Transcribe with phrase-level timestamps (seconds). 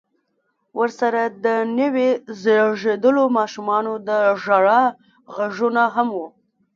[0.79, 1.45] ورسره د
[1.77, 4.09] نويو زيږېدليو ماشومانو د
[4.41, 4.81] ژړا
[5.35, 6.19] غږونه هم و.